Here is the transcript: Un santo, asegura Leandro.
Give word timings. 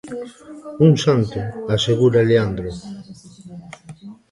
Un 0.87 0.93
santo, 1.03 1.39
asegura 1.75 2.19
Leandro. 2.29 2.71